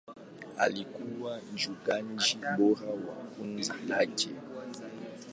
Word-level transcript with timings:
Alikuwa 0.57 1.39
mchungaji 1.53 2.37
bora 2.57 2.87
wa 2.89 3.15
kundi 3.37 3.71
lake. 3.87 4.29